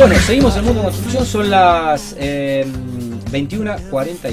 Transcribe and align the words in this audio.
Bueno, 0.00 0.14
seguimos 0.20 0.56
en 0.56 0.64
Mundo 0.64 0.82
Construcción, 0.84 1.26
son 1.26 1.50
las 1.50 2.16
eh, 2.18 2.64
21.41 3.30 4.32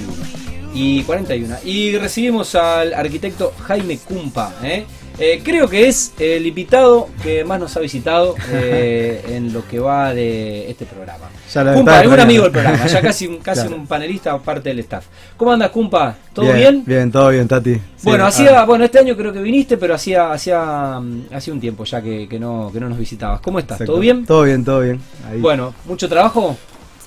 y 0.74 1.04
41. 1.04 1.58
Y 1.66 1.98
recibimos 1.98 2.56
al 2.56 2.94
arquitecto 2.94 3.54
Jaime 3.66 3.98
Cumpa. 3.98 4.54
¿eh? 4.64 4.86
Eh, 5.20 5.42
creo 5.44 5.68
que 5.68 5.88
es 5.88 6.14
el 6.20 6.46
invitado 6.46 7.10
que 7.24 7.44
más 7.44 7.60
nos 7.60 7.76
ha 7.76 7.80
visitado 7.80 8.36
eh, 8.52 9.24
en 9.30 9.52
lo 9.52 9.68
que 9.68 9.80
va 9.80 10.14
de 10.14 10.70
este 10.70 10.86
programa. 10.86 11.26
Cumpa, 11.74 12.02
es 12.02 12.08
un 12.08 12.20
amigo 12.20 12.44
del 12.44 12.52
programa, 12.52 12.86
ya 12.86 13.02
casi, 13.02 13.26
un, 13.26 13.38
casi 13.42 13.68
un 13.68 13.88
panelista 13.88 14.38
parte 14.38 14.70
del 14.70 14.80
staff. 14.80 15.06
¿Cómo 15.36 15.52
andas, 15.52 15.72
Cumpa? 15.72 16.16
¿Todo 16.34 16.54
bien? 16.54 16.84
Bien, 16.86 17.12
todo 17.12 17.30
bien, 17.30 17.48
Tati. 17.48 17.82
bueno, 18.04 18.26
hacía, 18.26 18.64
bueno, 18.66 18.86
este 18.86 19.00
año 19.00 19.18
creo 19.18 19.34
que 19.34 19.42
viniste, 19.42 19.78
pero 19.78 19.96
hacía, 19.96 20.32
hacía, 20.32 21.02
hacía 21.32 21.54
un 21.54 21.60
tiempo 21.60 21.84
ya 21.84 22.02
que, 22.02 22.28
que 22.28 22.38
no, 22.40 22.70
que 22.72 22.80
no 22.80 22.90
nos 22.90 23.00
visitabas. 23.00 23.42
¿Cómo 23.42 23.58
estás? 23.58 23.80
¿Todo 23.80 24.00
bien? 24.00 24.26
Todo 24.26 24.44
bien, 24.44 24.64
todo 24.64 24.82
bien. 24.82 25.02
Bueno, 25.40 25.74
¿mucho 25.86 26.08
trabajo? 26.08 26.56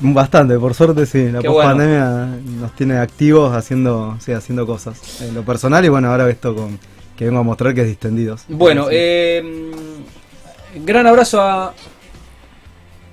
Bastante, 0.01 0.59
por 0.59 0.75
suerte 0.75 1.07
sí. 1.07 1.31
La 1.31 1.43
pandemia 1.43 2.29
nos 2.59 2.75
tiene 2.75 2.97
activos 2.97 3.55
haciendo, 3.55 4.17
sí, 4.19 4.33
haciendo 4.33 4.67
cosas. 4.67 5.21
En 5.21 5.35
lo 5.35 5.45
personal 5.45 5.85
y 5.85 5.89
bueno, 5.89 6.11
ahora 6.11 6.29
esto 6.29 6.55
con 6.55 6.79
que 7.21 7.27
vengo 7.27 7.41
a 7.41 7.43
mostrar 7.43 7.75
que 7.75 7.83
es 7.83 7.87
distendidos. 7.87 8.45
Bueno, 8.49 8.87
eh, 8.91 9.71
gran 10.87 11.07
abrazo 11.07 11.39
a 11.39 11.75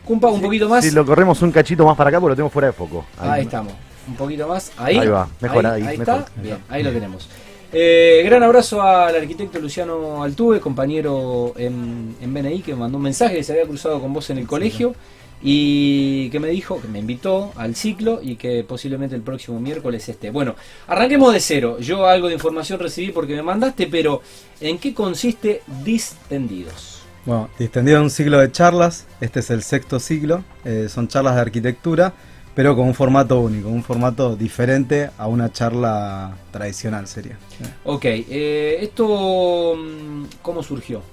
Cumpa, 0.05 0.29
un 0.29 0.41
poquito 0.41 0.69
más. 0.69 0.85
Si 0.85 0.91
lo 0.91 1.05
corremos 1.05 1.41
un 1.41 1.51
cachito 1.51 1.85
más 1.85 1.97
para 1.97 2.09
acá, 2.09 2.21
porque 2.21 2.31
lo 2.31 2.35
tengo 2.37 2.49
fuera 2.49 2.67
de 2.67 2.71
foco. 2.71 3.03
Ahí, 3.19 3.41
estamos, 3.41 3.73
un 4.07 4.15
poquito 4.15 4.47
más. 4.47 4.71
Ahí, 4.77 4.97
ahí 4.97 5.09
va, 5.09 5.27
mejor 5.41 5.65
ahí. 5.65 5.83
Ahí, 5.83 5.97
está, 5.97 6.25
bien, 6.37 6.57
ahí 6.69 6.83
lo 6.83 6.93
tenemos. 6.93 7.27
Eh, 7.73 8.21
gran 8.23 8.43
abrazo 8.43 8.81
al 8.81 9.13
arquitecto 9.13 9.59
Luciano 9.59 10.23
Altuve, 10.23 10.61
compañero 10.61 11.51
en, 11.57 12.15
en 12.21 12.33
BNI, 12.33 12.61
que 12.61 12.75
me 12.75 12.79
mandó 12.79 12.99
un 12.99 13.03
mensaje 13.03 13.35
que 13.35 13.43
se 13.43 13.51
había 13.51 13.65
cruzado 13.65 13.99
con 13.99 14.13
vos 14.13 14.29
en 14.29 14.37
el 14.37 14.47
colegio 14.47 14.95
y 15.41 16.29
que 16.29 16.39
me 16.39 16.49
dijo, 16.49 16.81
que 16.81 16.87
me 16.87 16.99
invitó 16.99 17.51
al 17.55 17.75
ciclo 17.75 18.19
y 18.21 18.35
que 18.35 18.63
posiblemente 18.63 19.15
el 19.15 19.21
próximo 19.21 19.59
miércoles 19.59 20.07
esté. 20.09 20.29
Bueno, 20.31 20.55
arranquemos 20.87 21.33
de 21.33 21.39
cero. 21.39 21.77
Yo 21.79 22.07
algo 22.07 22.27
de 22.27 22.33
información 22.33 22.79
recibí 22.79 23.11
porque 23.11 23.35
me 23.35 23.43
mandaste, 23.43 23.87
pero 23.87 24.21
¿en 24.59 24.77
qué 24.77 24.93
consiste 24.93 25.61
Distendidos? 25.83 27.01
Bueno, 27.25 27.49
Distendidos 27.59 27.99
es 27.99 28.03
un 28.03 28.09
ciclo 28.09 28.39
de 28.39 28.51
charlas, 28.51 29.05
este 29.19 29.41
es 29.41 29.49
el 29.49 29.61
sexto 29.61 29.99
ciclo, 29.99 30.43
eh, 30.63 30.87
son 30.89 31.07
charlas 31.07 31.35
de 31.35 31.41
arquitectura, 31.41 32.13
pero 32.55 32.75
con 32.75 32.87
un 32.87 32.95
formato 32.95 33.39
único, 33.41 33.69
un 33.69 33.83
formato 33.83 34.35
diferente 34.35 35.09
a 35.17 35.27
una 35.27 35.51
charla 35.51 36.35
tradicional 36.51 37.07
sería. 37.07 37.37
Ok, 37.83 38.05
eh, 38.05 38.77
¿esto 38.81 39.75
mm, 39.75 40.23
cómo 40.41 40.63
surgió? 40.63 41.03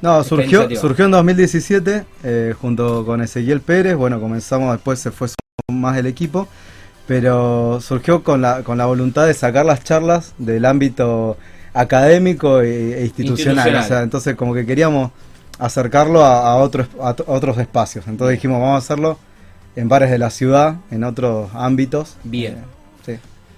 No, 0.00 0.24
surgió, 0.24 0.68
surgió 0.76 1.04
en 1.04 1.10
2017 1.12 2.04
eh, 2.24 2.54
junto 2.60 3.06
con 3.06 3.20
Ezequiel 3.22 3.60
Pérez. 3.60 3.96
Bueno, 3.96 4.20
comenzamos 4.20 4.72
después, 4.72 4.98
se 4.98 5.10
fue 5.10 5.28
más 5.70 5.96
el 5.96 6.06
equipo, 6.06 6.48
pero 7.06 7.80
surgió 7.80 8.24
con 8.24 8.42
la, 8.42 8.62
con 8.62 8.78
la 8.78 8.86
voluntad 8.86 9.26
de 9.26 9.34
sacar 9.34 9.64
las 9.64 9.84
charlas 9.84 10.34
del 10.38 10.64
ámbito 10.64 11.36
académico 11.72 12.60
e, 12.60 13.00
e 13.00 13.04
institucional. 13.04 13.86
entonces, 14.02 14.34
como 14.34 14.54
que 14.54 14.66
queríamos 14.66 15.12
acercarlo 15.58 16.24
a, 16.24 16.56
otros, 16.56 16.88
a 17.00 17.14
otros 17.26 17.58
espacios. 17.58 18.06
Entonces 18.08 18.36
dijimos, 18.36 18.60
vamos 18.60 18.74
a 18.74 18.78
hacerlo 18.78 19.18
en 19.76 19.88
bares 19.88 20.10
de 20.10 20.18
la 20.18 20.30
ciudad, 20.30 20.76
en 20.90 21.04
otros 21.04 21.50
ámbitos. 21.54 22.16
Bien. 22.24 22.54
Eh. 22.54 22.81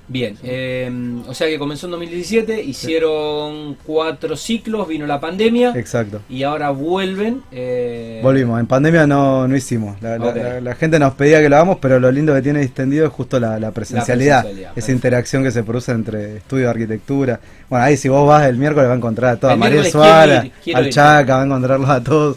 Bien, 0.06 0.36
eh, 0.42 0.91
o 1.27 1.33
sea 1.33 1.48
que 1.48 1.58
comenzó 1.58 1.86
en 1.86 1.92
2017, 1.92 2.62
hicieron 2.62 3.77
cuatro 3.86 4.36
ciclos, 4.36 4.86
vino 4.86 5.06
la 5.06 5.19
pandemia. 5.19 5.72
Exacto. 5.77 6.20
Y 6.28 6.42
ahora 6.42 6.70
vuelven. 6.70 7.42
Eh... 7.50 8.20
Volvimos, 8.22 8.61
en 8.61 8.66
pandemia 8.66 9.06
no, 9.06 9.48
no 9.48 9.56
hicimos. 9.56 9.96
La, 10.02 10.74
gente 10.74 10.98
nos 10.98 11.14
pedía 11.14 11.41
que 11.41 11.48
lo 11.48 11.56
hagamos, 11.56 11.78
pero 11.80 11.98
lo 11.98 12.11
lindo 12.11 12.34
que 12.34 12.42
tiene 12.42 12.61
distendido 12.61 13.06
es 13.06 13.12
justo 13.12 13.41
la, 13.41 13.70
presencialidad, 13.70 14.46
esa 14.77 14.92
interacción 14.92 15.42
que 15.42 15.50
se 15.50 15.62
produce 15.62 15.92
entre 15.92 16.36
estudio 16.36 16.64
de 16.64 16.70
arquitectura. 16.70 17.41
Bueno, 17.70 17.84
ahí 17.86 17.96
si 17.96 18.08
vos 18.08 18.28
vas 18.28 18.46
el 18.46 18.58
miércoles 18.58 18.89
va 18.89 18.92
a 18.92 18.96
encontrar 18.96 19.33
a 19.33 19.36
toda 19.40 19.57
María 19.57 19.84
Suárez, 19.84 20.52
al 20.74 20.90
Chaca, 20.90 21.36
va 21.36 21.42
a 21.42 21.46
encontrarlos 21.46 21.89
a 21.89 22.05
todos. 22.05 22.36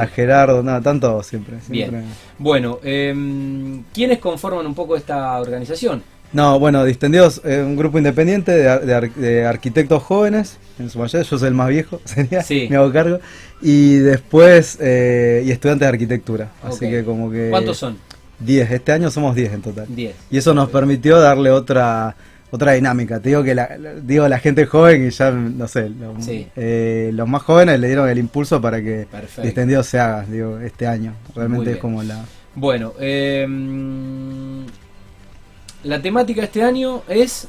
A 0.00 0.06
Gerardo, 0.06 0.62
nada, 0.62 0.80
tanto 0.80 1.20
siempre. 1.24 1.56
Bien. 1.66 2.04
Bueno, 2.38 2.78
eh, 2.84 3.12
¿quiénes 3.92 4.18
conforman 4.18 4.64
un 4.64 4.74
poco 4.74 4.94
esta 4.94 5.36
organización? 5.40 6.02
No, 6.32 6.58
bueno, 6.58 6.84
Distendidos 6.84 7.40
es 7.44 7.58
un 7.64 7.76
grupo 7.76 7.98
independiente 7.98 8.52
de, 8.52 9.46
arquitectos 9.46 10.02
jóvenes, 10.02 10.58
en 10.78 10.90
su 10.90 10.98
mayoría, 10.98 11.28
yo 11.28 11.38
soy 11.38 11.48
el 11.48 11.54
más 11.54 11.68
viejo, 11.68 12.00
sería, 12.04 12.44
me 12.68 12.76
hago 12.76 12.92
cargo, 12.92 13.18
y 13.62 13.96
después, 13.96 14.78
eh, 14.80 15.42
y 15.46 15.50
estudiantes 15.50 15.86
de 15.86 15.88
arquitectura, 15.88 16.50
así 16.62 16.88
que 16.88 17.04
como 17.04 17.30
que... 17.30 17.48
¿Cuántos 17.50 17.78
son? 17.78 17.96
Diez, 18.38 18.70
este 18.70 18.92
año 18.92 19.10
somos 19.10 19.34
diez 19.34 19.52
en 19.52 19.62
total. 19.62 19.86
Diez. 19.88 20.14
Y 20.30 20.38
eso 20.38 20.54
nos 20.54 20.68
permitió 20.68 21.18
darle 21.18 21.50
otra 21.50 22.14
otra 22.50 22.72
dinámica. 22.72 23.20
Te 23.20 23.30
digo 23.30 23.42
que 23.42 23.54
la, 23.54 23.76
digo 24.02 24.26
la 24.26 24.38
gente 24.38 24.64
joven 24.64 25.06
y 25.06 25.10
ya, 25.10 25.32
no 25.32 25.68
sé, 25.68 25.90
eh, 26.56 27.10
los 27.12 27.28
más 27.28 27.42
jóvenes 27.42 27.80
le 27.80 27.88
dieron 27.88 28.08
el 28.08 28.16
impulso 28.16 28.60
para 28.60 28.80
que 28.80 29.06
Distendidos 29.42 29.86
se 29.86 29.98
haga, 29.98 30.24
digo, 30.24 30.58
este 30.58 30.86
año. 30.86 31.14
Realmente 31.34 31.72
es 31.72 31.76
como 31.78 32.02
la... 32.02 32.24
Bueno, 32.54 32.94
eh 33.00 33.44
la 35.84 36.00
temática 36.02 36.44
este 36.44 36.62
año 36.62 37.02
es... 37.08 37.48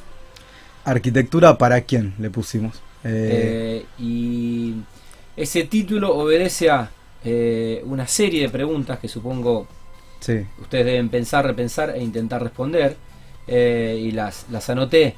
Arquitectura 0.85 1.57
para 1.57 1.81
quién 1.81 2.13
le 2.19 2.29
pusimos. 2.29 2.77
Eh, 3.03 3.85
eh, 3.85 3.85
y 4.03 4.75
ese 5.35 5.63
título 5.63 6.15
obedece 6.15 6.69
a 6.69 6.89
eh, 7.23 7.81
una 7.85 8.07
serie 8.07 8.41
de 8.41 8.49
preguntas 8.49 8.99
que 8.99 9.07
supongo 9.07 9.67
sí. 10.19 10.45
ustedes 10.59 10.85
deben 10.85 11.09
pensar, 11.09 11.45
repensar 11.45 11.91
e 11.95 12.03
intentar 12.03 12.41
responder. 12.41 12.95
y 13.47 14.11
las, 14.11 14.45
las 14.51 14.69
anoté. 14.69 15.15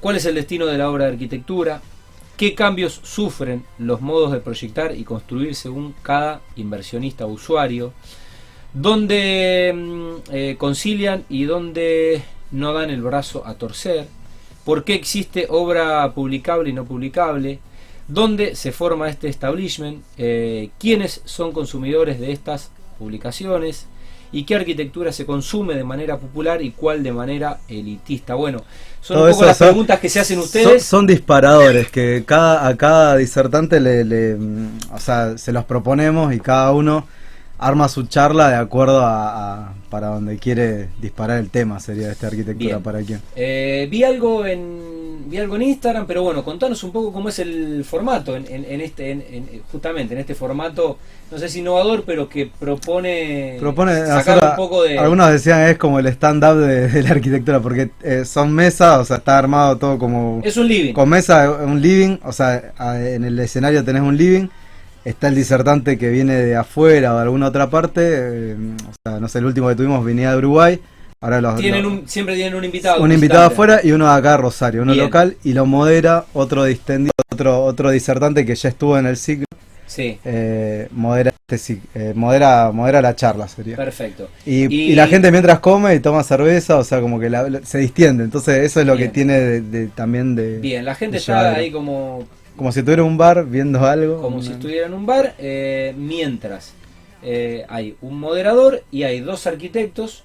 ¿Cuál 0.00 0.16
es 0.16 0.26
el 0.26 0.34
destino 0.34 0.66
de 0.66 0.78
la 0.78 0.90
obra 0.90 1.06
de 1.06 1.12
arquitectura? 1.12 1.80
¿Qué 2.36 2.54
cambios 2.54 3.00
sufren 3.02 3.64
los 3.78 4.00
modos 4.00 4.32
de 4.32 4.40
proyectar 4.40 4.94
y 4.94 5.04
construir 5.04 5.54
según 5.54 5.94
cada 6.02 6.40
inversionista 6.56 7.24
o 7.24 7.28
usuario? 7.28 7.92
Donde 8.74 9.72
mm, 9.74 10.32
eh, 10.32 10.56
concilian 10.58 11.24
y 11.28 11.44
donde 11.44 12.22
no 12.50 12.72
dan 12.72 12.90
el 12.90 13.02
brazo 13.02 13.46
a 13.46 13.54
torcer, 13.54 14.06
por 14.64 14.84
qué 14.84 14.94
existe 14.94 15.46
obra 15.48 16.12
publicable 16.14 16.70
y 16.70 16.72
no 16.72 16.84
publicable, 16.84 17.58
dónde 18.08 18.54
se 18.54 18.72
forma 18.72 19.08
este 19.08 19.28
establishment, 19.28 20.02
eh, 20.18 20.70
quiénes 20.78 21.22
son 21.24 21.52
consumidores 21.52 22.20
de 22.20 22.32
estas 22.32 22.70
publicaciones 22.98 23.86
y 24.32 24.44
qué 24.44 24.54
arquitectura 24.54 25.12
se 25.12 25.26
consume 25.26 25.74
de 25.74 25.84
manera 25.84 26.18
popular 26.18 26.62
y 26.62 26.70
cuál 26.70 27.02
de 27.02 27.12
manera 27.12 27.60
elitista. 27.68 28.34
Bueno, 28.34 28.64
son 29.00 29.18
un 29.18 29.30
poco 29.30 29.44
las 29.44 29.58
preguntas 29.58 30.00
que 30.00 30.08
se 30.08 30.20
hacen 30.20 30.38
ustedes. 30.38 30.84
Son, 30.84 31.06
disparadores 31.06 31.90
que 31.90 32.24
cada, 32.26 32.66
a 32.66 32.76
cada 32.76 33.16
disertante 33.16 33.78
le, 33.78 34.34
mm, 34.36 34.78
o 34.94 34.98
sea, 34.98 35.36
se 35.36 35.52
los 35.52 35.64
proponemos 35.64 36.32
y 36.32 36.40
cada 36.40 36.72
uno 36.72 37.06
arma 37.62 37.88
su 37.88 38.04
charla 38.04 38.48
de 38.48 38.56
acuerdo 38.56 39.00
a, 39.02 39.72
para 39.88 40.08
donde 40.08 40.38
quiere 40.38 40.88
disparar 41.00 41.38
el 41.38 41.50
tema, 41.50 41.78
sería 41.80 42.10
esta 42.10 42.26
arquitectura 42.26 42.80
para 42.80 43.00
quién. 43.02 43.20
Eh, 43.36 43.86
vi 43.90 44.04
algo 44.04 44.44
en 44.44 45.28
vi 45.28 45.38
algo 45.38 45.56
en 45.56 45.62
Instagram, 45.62 46.06
pero 46.06 46.22
bueno, 46.22 46.44
contanos 46.44 46.82
un 46.82 46.90
poco 46.90 47.12
cómo 47.12 47.28
es 47.28 47.38
el 47.38 47.84
formato 47.84 48.36
en, 48.36 48.80
este 48.80 49.62
justamente 49.70 50.14
en 50.14 50.20
este 50.20 50.34
formato, 50.34 50.98
no 51.30 51.38
sé 51.38 51.48
si 51.48 51.60
innovador, 51.60 52.02
pero 52.04 52.28
que 52.28 52.50
propone, 52.58 53.56
propone 53.60 54.06
sacar 54.06 54.42
un 54.50 54.56
poco 54.56 54.82
de 54.82 54.98
algunos 54.98 55.30
decían 55.30 55.62
es 55.68 55.78
como 55.78 56.00
el 56.00 56.06
stand 56.06 56.44
up 56.44 56.56
de, 56.56 57.02
la 57.02 57.10
arquitectura 57.10 57.60
porque 57.60 57.90
eh, 58.02 58.24
son 58.24 58.52
mesas, 58.52 58.98
o 58.98 59.04
sea, 59.04 59.18
está 59.18 59.38
armado 59.38 59.78
todo 59.78 59.98
como 59.98 60.40
es 60.44 60.56
un 60.56 60.66
living. 60.66 60.92
Con 60.92 61.08
mesa, 61.08 61.50
un 61.50 61.80
living, 61.80 62.18
o 62.24 62.32
sea, 62.32 62.72
en 62.78 63.24
el 63.24 63.38
escenario 63.38 63.84
tenés 63.84 64.02
un 64.02 64.16
living 64.16 64.48
está 65.04 65.28
el 65.28 65.34
disertante 65.34 65.98
que 65.98 66.08
viene 66.08 66.34
de 66.34 66.56
afuera 66.56 67.14
o 67.14 67.16
de 67.16 67.22
alguna 67.22 67.48
otra 67.48 67.70
parte. 67.70 68.00
Eh, 68.04 68.56
o 68.88 68.92
sea, 69.02 69.20
no 69.20 69.28
sé, 69.28 69.38
el 69.38 69.46
último 69.46 69.68
que 69.68 69.74
tuvimos 69.74 70.04
venía 70.04 70.32
de 70.32 70.38
Uruguay. 70.38 70.80
Ahora 71.20 71.40
los, 71.40 71.56
tienen 71.56 72.02
siempre 72.08 72.34
tienen 72.34 72.54
un 72.56 72.64
invitado. 72.64 73.00
Un, 73.00 73.12
invitado 73.12 73.44
afuera 73.44 73.80
y 73.82 73.92
uno 73.92 74.06
de 74.06 74.12
acá, 74.12 74.36
Rosario, 74.36 74.82
uno 74.82 74.92
local, 74.92 75.36
y 75.44 75.52
lo 75.52 75.66
modera 75.66 76.24
otro 76.32 76.64
distendido, 76.64 77.12
otro, 77.30 77.62
otro 77.62 77.90
disertante 77.90 78.44
que 78.44 78.56
ya 78.56 78.68
estuvo 78.68 78.98
en 78.98 79.06
el 79.06 79.16
ciclo. 79.16 79.46
Sí. 79.86 80.18
Eh, 80.24 80.88
modera, 80.90 81.32
este, 81.48 81.78
eh, 81.94 82.12
modera, 82.16 82.72
modera 82.72 83.00
la 83.00 83.14
charla, 83.14 83.46
sería. 83.46 83.76
Perfecto. 83.76 84.30
Y, 84.46 84.94
la 84.94 85.06
gente 85.06 85.30
mientras 85.30 85.60
come 85.60 85.94
y 85.94 86.00
toma 86.00 86.24
cerveza, 86.24 86.78
o 86.78 86.84
sea, 86.84 87.00
como 87.00 87.20
que 87.20 87.30
se 87.62 87.78
distiende. 87.78 88.24
Entonces, 88.24 88.64
eso 88.64 88.80
es 88.80 88.86
lo 88.86 88.96
que 88.96 89.08
tiene 89.08 89.38
de, 89.60 89.88
también 89.88 90.34
de. 90.34 90.58
Bien, 90.58 90.84
la 90.84 90.96
gente 90.96 91.18
está 91.18 91.54
ahí 91.54 91.70
como 91.70 92.26
como 92.56 92.72
si 92.72 92.80
estuviera 92.80 93.02
en 93.02 93.08
un 93.08 93.18
bar 93.18 93.46
viendo 93.46 93.84
algo. 93.84 94.20
Como 94.20 94.42
si 94.42 94.52
estuviera 94.52 94.86
en 94.86 94.94
un 94.94 95.06
bar, 95.06 95.34
eh, 95.38 95.94
mientras 95.96 96.74
eh, 97.22 97.64
hay 97.68 97.96
un 98.00 98.18
moderador 98.18 98.82
y 98.90 99.04
hay 99.04 99.20
dos 99.20 99.46
arquitectos, 99.46 100.24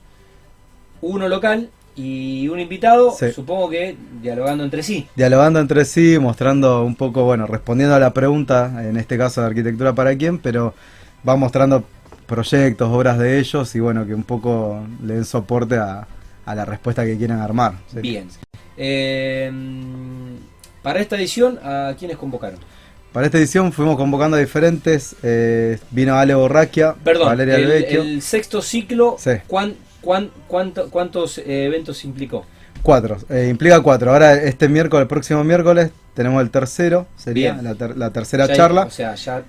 uno 1.02 1.28
local 1.28 1.70
y 1.96 2.48
un 2.50 2.60
invitado, 2.60 3.16
supongo 3.34 3.70
que 3.70 3.96
dialogando 4.22 4.64
entre 4.64 4.84
sí. 4.84 5.08
Dialogando 5.16 5.60
entre 5.60 5.86
sí, 5.86 6.18
mostrando 6.20 6.84
un 6.84 6.96
poco, 6.96 7.24
bueno, 7.24 7.48
respondiendo 7.48 7.96
a 7.96 8.00
la 8.00 8.14
pregunta, 8.14 8.88
en 8.88 8.98
este 8.98 9.18
caso 9.18 9.42
de 9.42 9.48
arquitectura 9.48 9.94
para 9.94 10.16
quién, 10.16 10.38
pero 10.38 10.74
va 11.28 11.36
mostrando 11.36 11.84
proyectos, 12.28 12.90
obras 12.90 13.18
de 13.18 13.40
ellos 13.40 13.74
y 13.76 13.80
bueno, 13.80 14.06
que 14.06 14.14
un 14.14 14.24
poco 14.24 14.86
le 15.04 15.16
den 15.16 15.26
soporte 15.26 15.78
a, 15.78 16.08
la 16.46 16.66
respuesta 16.66 17.04
que 17.04 17.18
quieran 17.18 17.42
armar. 17.42 17.74
Bien. 17.94 18.28
Eh, 18.78 19.52
para 20.82 21.00
esta 21.00 21.16
edición, 21.16 21.60
¿a 21.64 21.96
quiénes 21.98 22.18
convocaron? 22.18 22.60
Para 23.12 23.26
esta 23.26 23.38
edición 23.38 23.72
fuimos 23.72 23.98
convocando 23.98 24.38
a 24.38 24.40
diferentes. 24.40 25.16
Eh, 25.24 25.80
vino 25.92 26.16
Ale 26.16 26.36
Borraquia, 26.36 26.96
Perdón, 27.04 27.28
Valeria 27.28 27.56
el, 27.56 27.72
el 27.72 28.22
sexto 28.22 28.62
ciclo, 28.62 29.18
¿cuántos 30.02 31.38
eventos 31.40 32.06
implicó? 32.06 32.46
Cuatro, 32.84 33.18
eh, 33.30 33.48
implica 33.50 33.82
cuatro. 33.82 34.12
Ahora 34.12 34.36
este 34.36 34.70
miércoles, 34.70 35.02
el 35.04 35.08
próximo 35.08 35.44
miércoles, 35.44 35.92
tenemos 36.14 36.42
el 36.42 36.50
tercero, 36.50 37.06
sería 37.16 37.60
la, 37.62 38.10
tercera 38.12 38.48
charla. 38.48 38.88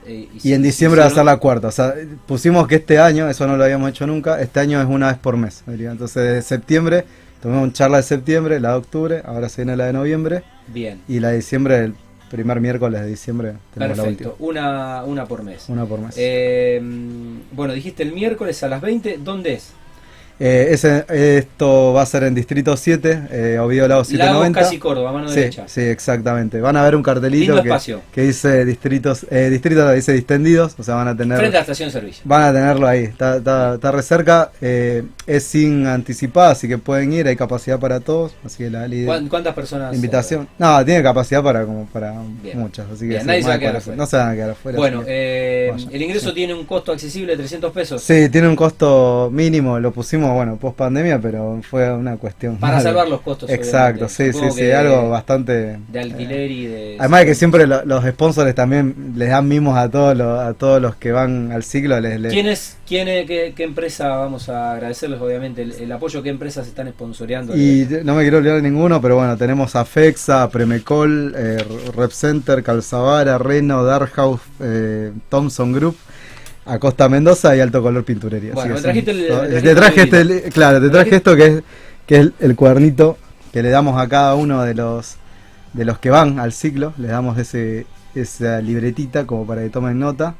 Eh, 0.06 0.28
y, 0.42 0.52
en 0.52 0.62
diciembre 0.62 1.00
va 1.00 1.06
a 1.06 1.10
ser 1.10 1.24
la 1.24 1.36
cuarta. 1.36 1.69
O 1.69 1.72
sea, 1.72 1.94
pusimos 2.26 2.66
que 2.66 2.76
este 2.76 2.98
año, 2.98 3.28
eso 3.28 3.46
no 3.46 3.56
lo 3.56 3.64
habíamos 3.64 3.90
hecho 3.90 4.06
nunca, 4.06 4.40
este 4.40 4.60
año 4.60 4.81
es 4.81 4.86
una 4.86 5.08
vez 5.08 5.19
por 5.19 5.36
mes. 5.36 5.62
Entonces, 5.66 6.34
de 6.34 6.42
septiembre, 6.42 7.04
tomamos 7.40 7.73
charla 7.73 7.99
de 7.99 8.02
septiembre, 8.02 8.61
la 8.61 8.73
de 8.73 8.79
octubre, 8.79 9.23
ahora 9.25 9.49
se 9.49 9.62
viene 9.62 9.76
la 9.76 9.87
de 9.87 9.93
noviembre. 9.93 10.43
Bien. 10.69 11.00
Y 11.08 11.20
la 11.20 11.29
de 11.29 11.37
diciembre, 11.37 11.85
el 11.85 11.94
primer 12.31 12.61
miércoles 12.61 13.00
de 13.00 13.06
diciembre. 13.06 13.55
Perfecto, 13.75 14.37
una, 14.38 15.05
una 15.05 15.26
por 15.26 15.43
mes. 15.43 15.69
Una 15.69 15.87
por 15.87 16.00
mes. 16.00 16.14
Eh, 16.19 16.81
bueno, 17.52 17.73
dijiste 17.73 18.02
el 18.02 18.12
miércoles 18.12 18.62
a 18.62 18.69
las 18.69 18.81
20, 18.81 19.19
¿dónde 19.19 19.55
es? 19.55 19.73
Eh, 20.40 20.69
ese, 20.70 21.05
esto 21.08 21.93
va 21.93 22.02
a 22.02 22.06
ser 22.06 22.23
en 22.23 22.35
Distrito 22.35 22.76
7, 22.76 23.23
eh, 23.31 23.58
Oviedo 23.61 23.88
Lago 23.88 24.05
790. 24.05 24.61
casi 24.61 24.79
Córdoba, 24.79 25.12
mano 25.12 25.29
sí, 25.29 25.35
derecha. 25.35 25.64
Sí, 25.67 25.81
exactamente. 25.81 26.61
Van 26.61 26.76
a 26.76 26.85
ver 26.85 26.94
un 26.94 27.02
cartelito 27.02 27.61
que, 27.61 28.00
que, 28.12 28.23
dice 28.23 28.64
distritos, 28.64 29.26
eh, 29.31 29.50
distrito 29.50 29.90
dice 29.90 30.12
distendidos, 30.12 30.76
o 30.79 30.82
sea, 30.85 30.94
van 30.94 31.08
a 31.08 31.17
tener... 31.17 31.38
Frente 31.38 31.56
a 31.56 31.61
la 31.61 31.62
estación 31.62 31.88
de 31.88 31.93
servicio. 31.93 32.23
Van 32.25 32.43
a 32.43 32.52
tenerlo 32.52 32.87
ahí, 32.87 33.05
está, 33.05 33.38
está, 33.38 33.75
está 33.75 33.90
re 33.90 34.02
cerca, 34.02 34.52
eh, 34.61 35.02
es 35.26 35.43
sin 35.43 35.87
anticipar, 35.87 36.52
así 36.52 36.69
que 36.69 36.79
pueden 36.79 37.12
ir, 37.12 37.26
hay 37.26 37.37
capacidad 37.37 37.81
para 37.81 37.99
todos, 37.99 38.32
así 38.44 38.58
que 38.58 38.70
la, 38.70 38.88
¿Cuántas 39.29 39.55
personas? 39.55 39.94
Invitación. 39.94 40.49
No, 40.56 40.84
tiene 40.84 41.02
capacidad 41.02 41.43
para 41.43 41.64
como 41.64 41.87
para 41.87 42.14
muchas, 42.55 42.87
así 42.91 43.08
que... 43.08 43.25
nadie 43.25 43.43
se 43.43 43.49
va 43.49 43.55
a 43.55 43.58
quedar 43.58 43.76
afuera. 43.76 43.96
No 43.96 44.06
se 44.06 44.17
van 44.17 44.29
a 44.29 44.34
quedar 44.34 44.50
afuera. 44.50 44.79
Bueno, 44.79 45.02
el 45.05 46.02
ingreso 46.02 46.32
tiene 46.32 46.55
un 46.55 46.64
costo 46.64 46.93
accesible 46.93 47.32
de 47.32 47.38
300 47.38 47.73
pesos. 47.73 48.02
Sí, 48.02 48.29
tiene 48.29 48.49
un 48.49 48.56
costo 48.56 49.31
mínimo, 49.32 49.81
lo 49.81 49.91
pusimos 49.93 50.27
bueno, 50.34 50.56
post 50.56 50.76
pandemia, 50.76 51.20
pero 51.20 51.60
fue 51.69 51.92
una 51.92 52.16
cuestión. 52.16 52.56
Para 52.56 52.80
salvar 52.80 53.08
los 53.08 53.20
costos. 53.20 53.50
Exacto, 53.50 54.08
sí, 54.08 54.32
sí, 54.32 54.50
sí, 54.50 54.70
algo 54.70 55.10
bastante. 55.10 55.78
De 55.88 56.00
alquiler 56.00 56.50
y 56.50 56.66
de. 56.66 56.96
Además 56.98 57.20
de 57.20 57.26
que 57.26 57.34
siempre 57.34 57.66
los 57.66 58.04
sponsors 58.04 58.54
también 58.54 59.14
les 59.16 59.28
dan 59.28 59.46
mimos 59.46 59.76
a 59.76 59.90
todos 59.90 60.16
los, 60.16 60.40
a 60.40 60.54
todos 60.54 60.80
los 60.80 60.96
que 60.96 61.12
van 61.12 61.52
al 61.52 61.62
ciclo. 61.62 61.98
Les, 62.00 62.32
¿Quién 62.32 62.46
es, 62.46 62.76
quién 62.86 63.08
es, 63.08 63.26
qué, 63.26 63.54
empresa, 63.58 64.08
vamos 64.08 64.48
a 64.48 64.72
agradecerles 64.72 65.20
obviamente 65.20 65.62
el, 65.62 65.92
apoyo, 65.92 66.22
qué 66.22 66.31
empresas 66.31 66.66
están 66.66 66.88
sponsoreando? 66.88 67.56
Y 67.56 67.86
no 68.04 68.14
me 68.14 68.22
quiero 68.22 68.38
olvidar 68.38 68.56
de 68.56 68.62
ninguno, 68.62 69.00
pero 69.00 69.16
bueno, 69.16 69.36
tenemos 69.36 69.76
a 69.76 69.84
FEXA, 69.84 70.48
Premecol, 70.50 71.34
eh, 71.36 71.64
Rep 71.96 72.10
Center, 72.10 72.62
Calzavara, 72.62 73.38
Reno, 73.38 73.84
Dark 73.84 74.10
House, 74.12 74.40
eh, 74.60 75.12
Thompson 75.28 75.72
Group 75.72 75.96
a 76.69 76.79
Costa 76.79 77.09
Mendoza 77.09 77.56
y 77.56 77.61
Alto 77.61 77.82
Color 77.82 78.05
Pinturería. 78.05 78.53
Bueno, 78.53 78.75
me 78.75 78.81
trajiste 78.81 79.11
el, 79.11 79.62
te 79.62 79.75
traje 79.75 80.03
este, 80.03 80.50
claro, 80.50 80.81
te 80.81 80.91
traje 80.91 81.17
esto 81.17 81.35
que 81.35 81.47
es 81.47 81.62
que 82.06 82.20
es 82.20 82.31
el 82.41 82.56
cuadernito 82.56 83.17
que 83.53 83.62
le 83.62 83.70
damos 83.70 84.00
a 84.00 84.09
cada 84.09 84.35
uno 84.35 84.62
de 84.62 84.75
los 84.75 85.17
de 85.73 85.85
los 85.85 85.99
que 85.99 86.11
van 86.11 86.38
al 86.38 86.53
ciclo, 86.53 86.93
les 86.99 87.11
damos 87.11 87.38
ese 87.38 87.87
esa 88.15 88.61
libretita 88.61 89.26
como 89.26 89.47
para 89.47 89.62
que 89.62 89.70
tomen 89.70 89.99
nota 89.99 90.35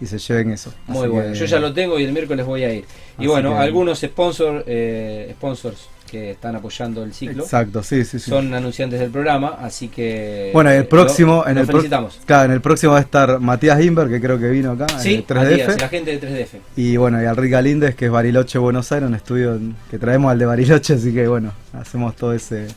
y 0.00 0.06
se 0.06 0.18
lleven 0.18 0.50
eso. 0.50 0.72
Muy 0.86 1.08
bueno, 1.08 1.34
yo 1.34 1.44
ya 1.44 1.58
lo 1.58 1.72
tengo 1.72 1.98
y 1.98 2.04
el 2.04 2.12
miércoles 2.12 2.46
voy 2.46 2.64
a 2.64 2.72
ir. 2.72 2.84
Y 3.18 3.26
bueno, 3.26 3.58
algunos 3.58 4.00
sponsors 4.00 4.64
eh, 4.66 5.34
sponsors 5.36 5.88
que 6.14 6.30
están 6.30 6.54
apoyando 6.54 7.02
el 7.02 7.12
ciclo. 7.12 7.42
Exacto, 7.42 7.82
sí, 7.82 8.04
sí, 8.04 8.20
Son 8.20 8.54
anunciantes 8.54 9.00
del 9.00 9.10
programa, 9.10 9.58
así 9.60 9.88
que. 9.88 10.50
Bueno, 10.52 10.70
el 10.70 10.86
próximo. 10.86 11.44
en 11.44 11.58
el 11.58 11.66
felicitamos. 11.66 12.20
claro, 12.24 12.44
en 12.44 12.50
el 12.52 12.60
próximo 12.60 12.92
va 12.92 12.98
a 12.98 13.02
estar 13.02 13.40
Matías 13.40 13.82
Inver, 13.82 14.08
que 14.08 14.20
creo 14.20 14.38
que 14.38 14.48
vino 14.48 14.70
acá. 14.72 14.86
Sí, 15.00 15.24
3DF. 15.26 15.80
la 15.80 15.88
gente 15.88 16.16
de 16.16 16.20
3DF. 16.20 16.58
Y 16.76 16.96
bueno, 16.96 17.20
y 17.20 17.26
al 17.26 17.36
Rica 17.36 17.60
Lindes, 17.60 17.96
que 17.96 18.04
es 18.04 18.10
Bariloche 18.12 18.58
Buenos 18.58 18.92
Aires, 18.92 19.08
un 19.08 19.16
estudio 19.16 19.58
que 19.90 19.98
traemos 19.98 20.30
al 20.30 20.38
de 20.38 20.46
Bariloche, 20.46 20.94
así 20.94 21.12
que 21.12 21.26
bueno, 21.26 21.52
hacemos 21.72 22.14
todo 22.14 22.32
ese, 22.32 22.68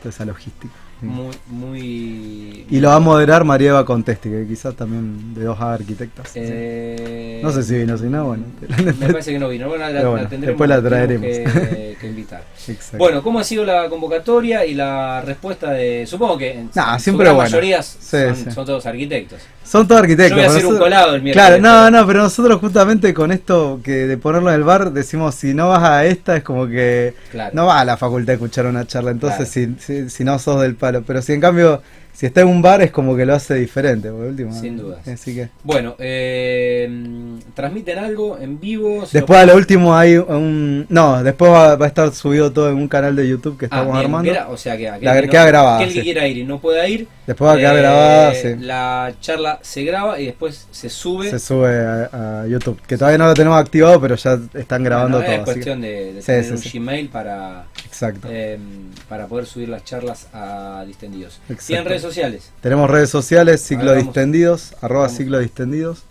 toda 0.00 0.10
esa 0.10 0.24
logística. 0.24 0.83
Muy, 1.00 1.34
muy. 1.48 2.66
Y 2.70 2.80
lo 2.80 2.88
va 2.88 2.96
a 2.96 3.00
moderar 3.00 3.44
María 3.44 3.70
Eva 3.70 3.84
Contesti, 3.84 4.30
que 4.30 4.46
quizás 4.46 4.74
también 4.74 5.34
de 5.34 5.44
dos 5.44 5.60
arquitectas. 5.60 6.30
Eh, 6.34 7.40
no 7.42 7.50
sé 7.52 7.62
si 7.62 7.76
vino, 7.76 7.98
si 7.98 8.04
no, 8.04 8.26
bueno. 8.26 8.44
Me 8.84 8.92
parece 8.92 9.32
que 9.32 9.38
no 9.38 9.48
vino. 9.48 9.68
Bueno, 9.68 9.88
la, 9.88 10.24
después 10.24 10.68
la 10.68 10.82
traeremos. 10.82 11.26
Que, 11.26 11.96
invitar. 12.04 12.42
Bueno, 12.98 13.22
¿cómo 13.22 13.38
ha 13.40 13.44
sido 13.44 13.64
la 13.64 13.88
convocatoria 13.88 14.64
y 14.64 14.74
la 14.74 15.20
respuesta 15.20 15.70
de. 15.72 16.06
Supongo 16.06 16.38
que 16.38 16.52
en 16.52 16.70
nah, 16.74 16.98
siempre 16.98 17.28
su 17.28 17.34
mayoría 17.34 17.82
son, 17.82 18.52
son, 18.52 18.64
todos 18.66 18.86
arquitectos. 18.86 19.40
Son 19.64 19.88
todos 19.88 20.02
arquitectos. 20.02 20.30
Yo 20.30 20.36
voy 20.36 20.44
a 20.44 20.48
hacer 20.48 20.66
un 20.66 20.78
colado 20.78 21.14
el 21.14 21.22
miércoles. 21.22 21.60
Claro, 21.60 21.62
no, 21.62 21.90
no, 21.90 22.06
pero 22.06 22.22
nosotros 22.22 22.60
justamente 22.60 23.14
con 23.14 23.32
esto 23.32 23.80
que 23.82 24.06
de 24.06 24.16
ponerlo 24.18 24.50
en 24.50 24.56
el 24.56 24.64
bar 24.64 24.92
decimos 24.92 25.34
si 25.34 25.54
no 25.54 25.68
vas 25.68 25.82
a 25.82 26.04
esta 26.04 26.36
es 26.36 26.42
como 26.42 26.66
que 26.66 27.14
no 27.52 27.66
vas 27.66 27.80
a 27.80 27.84
la 27.84 27.96
facultad 27.96 28.30
a 28.30 28.34
escuchar 28.34 28.66
una 28.66 28.86
charla. 28.86 29.10
Entonces, 29.10 29.48
si, 29.48 29.74
si, 29.78 30.10
si 30.10 30.24
no 30.24 30.38
sos 30.38 30.60
del 30.60 30.76
Pero 31.06 31.22
si 31.22 31.32
en 31.32 31.40
cambio 31.40 31.82
si 32.14 32.26
está 32.26 32.42
en 32.42 32.48
un 32.48 32.62
bar 32.62 32.80
es 32.80 32.92
como 32.92 33.16
que 33.16 33.26
lo 33.26 33.34
hace 33.34 33.54
diferente, 33.54 34.08
por 34.08 34.20
último. 34.20 34.52
Sin 34.52 34.78
duda. 34.78 35.00
Así 35.04 35.34
que. 35.34 35.48
Bueno, 35.64 35.96
eh, 35.98 36.88
¿transmiten 37.54 37.98
algo 37.98 38.38
en 38.38 38.60
vivo? 38.60 39.04
Después 39.12 39.40
a 39.40 39.46
lo 39.46 39.56
último 39.56 39.96
hay 39.96 40.16
un... 40.16 40.86
No, 40.88 41.24
después 41.24 41.50
va, 41.50 41.72
a 41.72 41.86
estar 41.86 42.14
subido 42.14 42.52
todo 42.52 42.70
en 42.70 42.76
un 42.76 42.86
canal 42.86 43.16
de 43.16 43.28
YouTube 43.28 43.58
que 43.58 43.64
estamos 43.64 43.96
ah, 43.96 43.98
armando. 43.98 44.32
o 44.48 44.56
sea, 44.56 44.76
que, 44.76 44.84
la, 44.84 45.22
queda 45.22 45.46
grabada. 45.46 45.78
Aquel 45.78 45.92
que 45.92 46.02
quiera 46.02 46.28
ir 46.28 46.38
y 46.38 46.44
no 46.44 46.60
pueda 46.60 46.86
ir. 46.88 47.08
Después 47.26 47.48
va 47.48 47.54
a 47.54 47.56
quedar 47.56 47.76
grabada, 47.78 48.32
eh, 48.32 48.36
sí. 48.36 48.64
La 48.64 49.12
charla 49.20 49.58
se 49.62 49.82
graba 49.82 50.20
y 50.20 50.26
después 50.26 50.68
se 50.70 50.88
sube. 50.90 51.30
Se 51.30 51.40
sube 51.40 51.68
a, 51.68 52.46
YouTube. 52.46 52.80
Que 52.86 52.96
todavía 52.96 53.18
no 53.18 53.26
lo 53.26 53.34
tenemos 53.34 53.58
activado, 53.58 54.00
pero 54.00 54.14
ya 54.14 54.38
están 54.54 54.84
grabando 54.84 55.20
todo. 55.20 55.32
Es 55.32 55.40
cuestión 55.40 55.80
de, 55.80 56.22
tener 56.24 56.52
un 56.52 56.60
Gmail 56.60 57.08
para... 57.08 57.64
Exacto. 57.84 58.28
Eh, 58.30 58.58
para 59.08 59.26
poder 59.26 59.46
subir 59.46 59.68
las 59.68 59.84
charlas 59.84 60.28
a 60.32 60.84
distendidos. 60.86 61.40
¿Tienen 61.66 61.86
redes 61.86 62.03
sociales? 62.04 62.50
Tenemos 62.60 62.88
redes 62.90 63.10
sociales, 63.10 63.60
ciclo 63.62 63.94
distendidos, 63.94 64.74
arroba 64.80 65.08
ciclo 65.08 65.38
distendidos. 65.38 66.04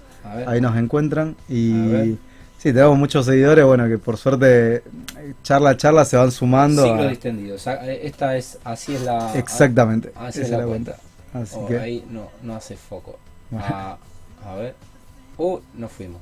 Ahí 0.48 0.62
nos 0.62 0.76
encuentran 0.78 1.36
y 1.48 2.18
sí, 2.58 2.74
tenemos 2.74 2.98
muchos 2.98 3.26
seguidores, 3.26 3.66
bueno, 3.66 3.88
que 3.88 3.98
por 3.98 4.18
suerte 4.18 4.84
charla 5.44 5.72
a 5.72 5.78
charla 5.78 6.06
se 6.06 6.18
van 6.18 6.32
sumando. 6.32 6.84
Ciclo 6.84 7.08
distendidos. 7.08 7.68
Eh, 7.68 8.02
esta 8.04 8.36
es, 8.36 8.58
así 8.64 8.96
es 8.96 9.02
la. 9.02 9.34
Exactamente. 9.36 10.12
Así 10.16 10.42
es 10.42 10.50
la, 10.50 10.66
cuenta. 10.66 10.98
Así 11.34 11.56
oh, 11.58 11.68
que... 11.68 11.80
Ahí 11.80 12.06
no, 12.10 12.30
no 12.44 12.56
hace 12.56 12.76
foco. 12.76 13.18
Ah, 13.56 13.98
a 14.46 14.56
ver. 14.56 14.76
Uh, 15.38 15.60
no 15.76 15.90
fuimos. 15.90 16.22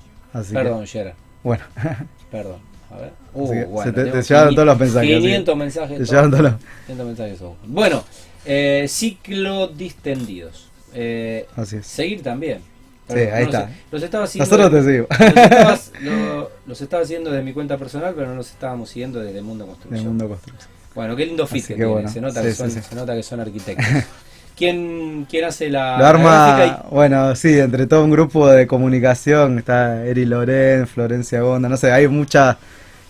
Perdón, 0.51 0.85
Gerard. 0.87 1.15
Bueno. 1.43 1.63
Perdón. 2.31 2.70
A 2.91 2.97
ver. 2.97 3.13
Uh, 3.33 3.47
bueno, 3.47 3.83
se 3.83 3.91
te, 3.91 4.11
te 4.11 4.21
llevaron 4.21 4.55
todos 4.55 4.65
los 4.65 4.79
mensajes. 4.79 5.09
500 5.09 5.57
mensajes. 5.57 5.97
Te 5.99 6.05
todos 6.05 6.31
los... 6.31 6.53
500 6.87 7.07
mensajes. 7.07 7.39
Bueno, 7.65 8.03
eh, 8.45 8.85
ciclo 8.87 9.67
distendidos. 9.67 10.67
Eh, 10.93 11.47
Así 11.55 11.77
es. 11.77 11.87
Seguir 11.87 12.21
también. 12.21 12.59
sí, 13.07 13.19
ahí 13.19 13.43
está. 13.43 13.69
Los 13.91 14.03
estaba 14.03 14.27
siguiendo. 14.27 14.57
Nosotros 14.57 14.85
te. 14.85 16.01
Los, 16.65 16.81
estaba 16.81 17.03
desde 17.03 17.41
mi 17.43 17.53
cuenta 17.53 17.77
personal, 17.77 18.13
pero 18.15 18.27
no 18.27 18.35
los 18.35 18.49
estábamos 18.49 18.89
siguiendo 18.89 19.19
desde 19.19 19.41
Mundo 19.41 19.65
Construcción. 19.65 20.05
Mundo 20.05 20.29
Construcción. 20.29 20.69
Bueno, 20.95 21.15
qué 21.15 21.25
lindo 21.25 21.45
fit 21.47 21.65
que, 21.65 21.75
tiene. 21.75 22.07
Se, 22.07 22.21
nota 22.21 22.41
que 22.41 22.53
son, 22.53 22.71
se 22.71 22.95
nota 22.95 23.15
que 23.15 23.23
son 23.23 23.39
arquitectos. 23.39 23.85
¿Quién, 24.61 25.25
¿Quién, 25.27 25.45
hace 25.45 25.71
la, 25.71 25.97
Lo 25.97 26.05
arma, 26.05 26.83
bueno, 26.91 27.35
sí, 27.35 27.57
entre 27.57 27.87
todo 27.87 28.03
un 28.03 28.11
grupo 28.11 28.47
de 28.47 28.67
comunicación, 28.67 29.57
está 29.57 30.05
Eri 30.05 30.23
Loren, 30.23 30.85
Florencia 30.85 31.41
Gonda, 31.41 31.67
no 31.67 31.77
sé, 31.77 31.91
hay 31.91 32.07
mucha 32.07 32.59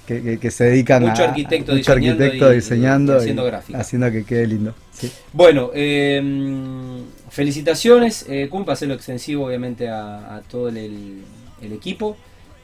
que, 0.08 0.39
que, 0.39 0.50
se 0.50 0.63
dedican 0.63 1.03
mucho 1.03 1.24
a 1.24 1.27
arquitecto 1.27 1.74
mucho 1.74 1.93
diseñando, 1.93 2.24
arquitecto 2.24 2.50
diseñando 2.51 3.13
y, 3.15 3.17
haciendo 3.17 3.43
gráfica. 3.43 3.79
Haciendo 3.79 4.12
que 4.13 4.24
quede 4.24 4.48
lindo. 4.48 4.74
Bueno, 5.34 5.72
eh, 5.74 6.22
felicitaciones, 7.29 8.25
eh, 8.29 8.48
Cumpa, 8.50 8.72
hacerlo 8.72 8.93
extensivo 8.93 9.48
obviamente 9.48 9.89
a, 9.89 10.41
todo 10.50 10.70
el, 10.70 11.25
equipo. 11.62 12.15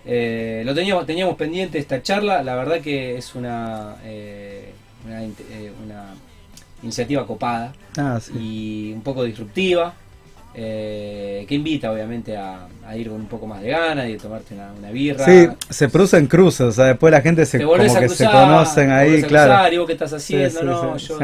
Eh, 0.05 0.61
lo 0.65 0.73
teníamos, 0.73 1.05
teníamos 1.05 1.35
pendiente 1.35 1.77
esta 1.77 2.01
charla, 2.01 2.41
la 2.41 2.55
verdad 2.55 2.79
que 2.79 3.17
es 3.17 3.35
una, 3.35 3.97
eh, 4.05 4.71
una, 5.05 5.19
una, 5.83 6.15
iniciativa 6.83 7.25
copada 7.25 7.73
ah, 7.97 8.19
y 8.37 8.91
un 8.93 9.01
poco 9.01 9.23
disruptiva. 9.23 9.93
Eh, 10.59 11.45
que 11.47 11.53
invita 11.53 11.91
obviamente 11.91 12.35
a, 12.35 12.67
ir 12.95 13.09
con 13.09 13.17
un 13.21 13.27
poco 13.27 13.45
más 13.45 13.61
de 13.61 13.69
ganas 13.69 14.07
y 14.07 14.13
de 14.13 14.17
tomarte 14.17 14.55
una, 14.55 14.89
birra. 14.89 15.23
Sí, 15.23 15.47
se 15.69 15.87
producen 15.87 16.25
cruces, 16.25 16.61
o 16.61 16.71
sea, 16.71 16.85
después 16.85 17.11
la 17.11 17.21
gente 17.21 17.45
se, 17.45 17.63
como 17.63 17.75
que 17.75 18.09
se 18.09 18.25
conocen 18.25 18.91
ahí, 18.91 19.21
claro. 19.21 19.71
Y 19.71 19.77
vos 19.77 19.85
qué 19.85 19.93
estás 19.93 20.13
haciendo, 20.13 20.63
no, 20.63 20.97
yo, 20.97 21.19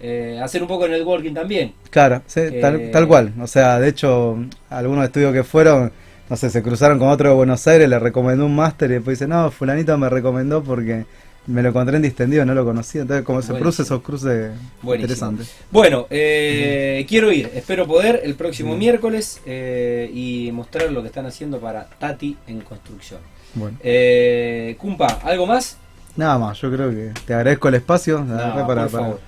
eh, 0.00 0.38
hacer 0.40 0.62
un 0.62 0.68
poco 0.68 0.84
de 0.84 0.90
networking 0.90 1.34
también. 1.34 1.72
Claro, 1.90 2.22
tal, 2.60 2.92
tal, 2.92 3.08
cual, 3.08 3.32
o 3.40 3.46
sea, 3.48 3.80
de 3.80 3.88
hecho, 3.88 4.38
algunos 4.68 5.04
estudios 5.04 5.32
que 5.32 5.42
fueron 5.42 5.90
no 6.30 6.36
sé, 6.36 6.48
se 6.48 6.62
cruzaron 6.62 7.00
con 7.00 7.08
otro 7.08 7.30
de 7.30 7.34
Buenos 7.34 7.66
Aires, 7.66 7.88
le 7.88 7.98
recomendó 7.98 8.46
un 8.46 8.54
máster 8.54 8.88
y 8.92 8.94
después 8.94 9.18
dice, 9.18 9.26
no, 9.26 9.50
fulanito 9.50 9.98
me 9.98 10.08
recomendó 10.08 10.62
porque 10.62 11.04
me 11.50 11.62
lo 11.62 11.70
encontré 11.70 11.96
en 11.96 12.02
distendido, 12.02 12.44
no 12.44 12.54
lo 12.54 12.64
conocía. 12.64 13.02
Entonces, 13.02 13.24
como 13.24 13.42
se 13.42 13.54
cruce 13.54 13.82
esos 13.82 14.02
cruces 14.02 14.52
interesantes. 14.82 15.52
Bueno, 15.70 16.06
eh, 16.10 17.04
quiero 17.08 17.32
ir, 17.32 17.50
espero 17.54 17.86
poder 17.86 18.20
el 18.24 18.34
próximo 18.34 18.76
miércoles 18.76 19.40
eh, 19.46 20.10
y 20.12 20.50
mostrar 20.52 20.90
lo 20.92 21.02
que 21.02 21.08
están 21.08 21.26
haciendo 21.26 21.58
para 21.58 21.84
Tati 21.84 22.36
en 22.46 22.60
construcción. 22.60 23.20
Bueno. 23.54 23.76
Eh, 23.82 24.76
Cumpa, 24.78 25.20
¿algo 25.24 25.46
más? 25.46 25.76
Nada 26.16 26.38
más, 26.38 26.60
yo 26.60 26.70
creo 26.70 26.90
que 26.90 27.12
te 27.26 27.34
agradezco 27.34 27.68
el 27.68 27.74
espacio. 27.74 28.24
para, 28.26 28.64
por 28.64 28.90
favor. 28.90 29.20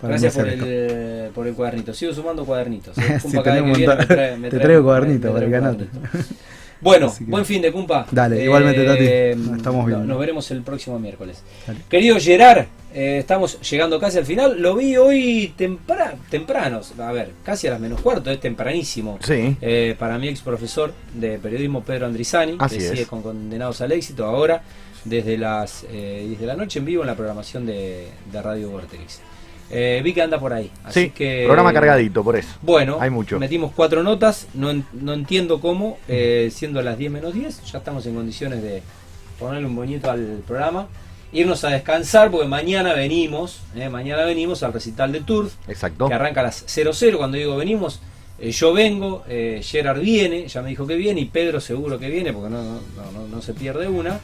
Gracias 0.00 0.34
por 0.34 0.48
el, 0.48 1.30
por 1.34 1.46
el 1.46 1.54
cuadernito. 1.54 1.92
Sigo 1.92 2.12
sumando 2.12 2.44
cuadernitos. 2.44 2.94
te 2.94 4.58
traigo 4.58 4.84
cuadernitos 4.84 5.32
para 5.32 5.46
ganarte. 5.46 5.86
Bueno, 6.80 7.12
buen 7.20 7.44
fin 7.44 7.60
de 7.60 7.72
cumpa. 7.72 8.06
Dale, 8.10 8.44
igualmente, 8.44 8.84
Tati. 8.84 9.04
Eh, 9.04 9.36
estamos 9.56 9.86
viendo. 9.86 10.04
Nos 10.04 10.18
veremos 10.18 10.50
el 10.50 10.62
próximo 10.62 10.98
miércoles. 10.98 11.42
Querido 11.88 12.18
Gerard, 12.20 12.66
eh, 12.94 13.18
estamos 13.18 13.60
llegando 13.68 13.98
casi 13.98 14.18
al 14.18 14.26
final. 14.26 14.60
Lo 14.60 14.76
vi 14.76 14.96
hoy 14.96 15.54
temprano, 15.56 16.80
a 16.98 17.12
ver, 17.12 17.32
casi 17.44 17.66
a 17.66 17.72
las 17.72 17.80
menos 17.80 18.00
cuarto, 18.00 18.30
es 18.30 18.40
tempranísimo. 18.40 19.18
Sí. 19.22 19.56
Eh, 19.60 19.96
para 19.98 20.18
mi 20.18 20.28
ex 20.28 20.40
profesor 20.40 20.92
de 21.14 21.38
periodismo, 21.38 21.82
Pedro 21.82 22.06
Andrizani, 22.06 22.56
que 22.58 22.80
sigue 22.80 23.06
con 23.06 23.22
Condenados 23.22 23.80
al 23.80 23.92
Éxito 23.92 24.24
ahora, 24.24 24.62
desde 25.04 25.36
las 25.36 25.84
10 25.90 26.38
de 26.38 26.46
la 26.46 26.54
noche 26.54 26.78
en 26.78 26.84
vivo 26.84 27.02
en 27.02 27.08
la 27.08 27.16
programación 27.16 27.66
de, 27.66 28.08
de 28.30 28.42
Radio 28.42 28.70
Vortex. 28.70 29.20
Eh, 29.70 30.00
vi 30.02 30.14
que 30.14 30.22
anda 30.22 30.40
por 30.40 30.52
ahí. 30.52 30.70
Así 30.84 31.04
sí, 31.04 31.10
que, 31.10 31.44
programa 31.44 31.72
cargadito, 31.72 32.24
por 32.24 32.36
eso. 32.36 32.48
Bueno, 32.62 32.98
hay 33.00 33.10
mucho. 33.10 33.38
metimos 33.38 33.72
cuatro 33.74 34.02
notas. 34.02 34.46
No, 34.54 34.72
no 34.92 35.12
entiendo 35.12 35.60
cómo, 35.60 35.98
eh, 36.08 36.50
siendo 36.52 36.80
las 36.82 36.96
10 36.96 37.12
menos 37.12 37.34
10, 37.34 37.64
ya 37.70 37.78
estamos 37.78 38.06
en 38.06 38.14
condiciones 38.14 38.62
de 38.62 38.82
ponerle 39.38 39.66
un 39.66 39.76
boñito 39.76 40.10
al 40.10 40.42
programa. 40.46 40.88
Irnos 41.32 41.62
a 41.64 41.68
descansar 41.68 42.30
porque 42.30 42.48
mañana 42.48 42.94
venimos, 42.94 43.60
eh, 43.76 43.90
mañana 43.90 44.24
venimos 44.24 44.62
al 44.62 44.72
recital 44.72 45.12
de 45.12 45.20
Turf, 45.20 45.52
Exacto. 45.68 46.08
que 46.08 46.14
arranca 46.14 46.40
a 46.40 46.44
las 46.44 46.64
00. 46.66 47.18
Cuando 47.18 47.36
digo 47.36 47.54
venimos, 47.56 48.00
yo 48.40 48.72
vengo, 48.72 49.24
Gerard 49.26 50.00
viene, 50.00 50.48
ya 50.48 50.62
me 50.62 50.70
dijo 50.70 50.86
que 50.86 50.94
viene, 50.94 51.20
y 51.20 51.24
Pedro 51.26 51.60
seguro 51.60 51.98
que 51.98 52.08
viene 52.08 52.32
porque 52.32 52.48
no, 52.48 52.62
no, 52.62 53.12
no, 53.12 53.28
no 53.28 53.42
se 53.42 53.52
pierde 53.52 53.88
una. 53.88 54.20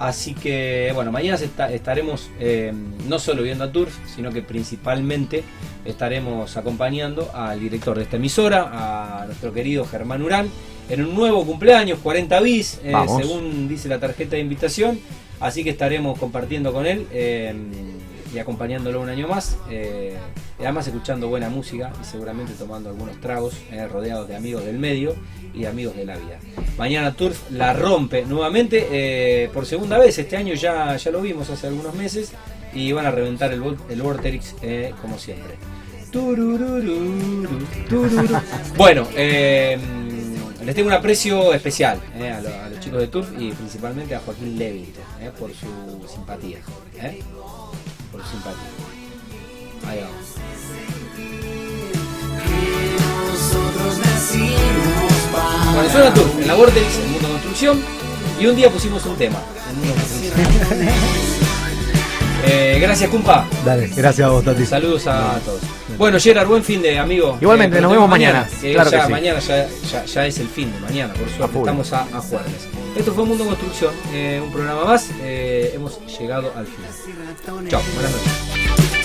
Así 0.00 0.32
que, 0.32 0.92
bueno, 0.94 1.12
mañana 1.12 1.38
estaremos 1.70 2.30
eh, 2.40 2.72
no 3.06 3.18
solo 3.18 3.42
viendo 3.42 3.64
a 3.64 3.70
Turf, 3.70 3.94
sino 4.06 4.32
que 4.32 4.40
principalmente 4.40 5.44
estaremos 5.84 6.56
acompañando 6.56 7.30
al 7.34 7.60
director 7.60 7.98
de 7.98 8.04
esta 8.04 8.16
emisora, 8.16 9.20
a 9.20 9.26
nuestro 9.26 9.52
querido 9.52 9.84
Germán 9.84 10.22
Urán, 10.22 10.48
en 10.88 11.04
un 11.04 11.14
nuevo 11.14 11.44
cumpleaños, 11.44 11.98
40 11.98 12.40
bis, 12.40 12.80
eh, 12.82 12.94
según 13.20 13.68
dice 13.68 13.90
la 13.90 14.00
tarjeta 14.00 14.36
de 14.36 14.40
invitación. 14.40 14.98
Así 15.38 15.64
que 15.64 15.70
estaremos 15.70 16.18
compartiendo 16.18 16.72
con 16.72 16.86
él. 16.86 17.06
Eh, 17.12 17.54
y 18.32 18.38
acompañándolo 18.38 19.00
un 19.00 19.08
año 19.08 19.28
más. 19.28 19.56
Eh, 19.70 20.16
además 20.58 20.86
escuchando 20.86 21.28
buena 21.28 21.48
música 21.48 21.92
y 22.00 22.04
seguramente 22.04 22.52
tomando 22.54 22.90
algunos 22.90 23.20
tragos, 23.20 23.54
eh, 23.70 23.86
rodeados 23.88 24.28
de 24.28 24.36
amigos 24.36 24.64
del 24.64 24.78
medio 24.78 25.14
y 25.54 25.64
amigos 25.64 25.96
de 25.96 26.04
la 26.04 26.16
vida. 26.16 26.38
Mañana 26.78 27.14
Turf 27.14 27.50
la 27.50 27.72
rompe 27.72 28.24
nuevamente 28.24 28.86
eh, 28.90 29.50
por 29.52 29.66
segunda 29.66 29.98
vez. 29.98 30.18
Este 30.18 30.36
año 30.36 30.54
ya, 30.54 30.96
ya 30.96 31.10
lo 31.10 31.20
vimos 31.20 31.50
hace 31.50 31.66
algunos 31.66 31.94
meses 31.94 32.32
y 32.72 32.92
van 32.92 33.06
a 33.06 33.10
reventar 33.10 33.52
el, 33.52 33.62
el 33.88 34.02
Vortex 34.02 34.54
como 35.00 35.18
siempre. 35.18 35.56
Bueno, 38.76 39.06
les 39.14 40.74
tengo 40.74 40.88
un 40.88 40.94
aprecio 40.94 41.54
especial 41.54 42.00
a, 42.20 42.68
los 42.68 42.80
chicos 42.80 43.00
de 43.00 43.06
Turf 43.08 43.28
y 43.38 43.52
principalmente 43.52 44.14
a 44.14 44.20
Joaquín 44.20 44.58
Levit 44.58 44.96
por 45.38 45.50
su 45.52 46.06
simpatía 46.08 46.58
por 48.12 48.24
simpático. 48.26 48.60
Ahí 49.86 50.00
vamos. 50.00 51.30
Bueno, 55.74 55.90
suena 55.90 56.14
tú, 56.14 56.22
en 56.40 56.46
la 56.46 56.54
Vortex, 56.54 56.98
en 56.98 57.12
Mundo 57.12 57.28
Construcción, 57.28 57.80
y 58.38 58.46
un 58.46 58.56
día 58.56 58.70
pusimos 58.70 59.04
un 59.06 59.16
tema, 59.16 59.38
eh, 62.44 62.78
gracias, 62.80 63.10
Cumpa. 63.10 63.46
Dale, 63.64 63.88
gracias 63.88 64.26
a 64.26 64.30
vos, 64.30 64.44
Tati. 64.44 64.66
Saludos 64.66 65.06
a 65.06 65.38
todos. 65.44 65.60
Bueno, 65.96 66.18
Gerard, 66.18 66.48
buen 66.48 66.64
fin 66.64 66.82
de 66.82 66.98
amigo. 66.98 67.38
Igualmente, 67.40 67.78
eh, 67.78 67.80
nos 67.80 67.92
vemos 67.92 68.08
mañana. 68.08 68.48
claro 68.60 68.90
ya, 68.90 69.08
Mañana 69.08 69.38
ya, 69.40 69.68
ya, 70.04 70.26
es 70.26 70.38
el 70.38 70.48
fin 70.48 70.72
de 70.72 70.80
mañana, 70.80 71.14
por 71.14 71.28
suerte. 71.28 71.58
Estamos 71.58 71.92
a, 71.92 72.00
a 72.02 72.20
jueves. 72.20 72.68
Esto 72.96 73.12
fue 73.14 73.24
Mundo 73.24 73.44
Construcción, 73.44 73.94
eh, 74.12 74.40
un 74.42 74.52
programa 74.52 74.84
más. 74.84 75.10
Eh, 75.20 75.72
hemos 75.74 76.00
llegado 76.18 76.52
al 76.54 76.66
final. 76.66 76.90
Chao, 77.68 77.82
buenas 77.94 78.12
noches. 78.12 78.99